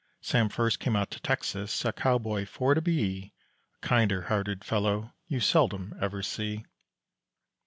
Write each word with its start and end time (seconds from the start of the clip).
Sam 0.19 0.49
first 0.49 0.79
came 0.79 0.95
out 0.95 1.11
to 1.11 1.19
Texas 1.19 1.85
a 1.85 1.93
cowboy 1.93 2.47
for 2.47 2.73
to 2.73 2.81
be, 2.81 3.33
A 3.75 3.87
kinder 3.87 4.23
hearted 4.23 4.63
fellow 4.65 5.13
you 5.27 5.39
seldom 5.39 5.93
ever 6.01 6.23
see. 6.23 6.65